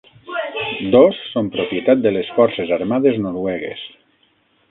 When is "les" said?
2.15-2.33